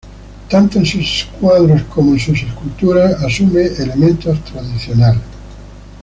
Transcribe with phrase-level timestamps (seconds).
[0.49, 5.21] Tanto en sus cuadros como en sus esculturas, asume elementos tradicionales.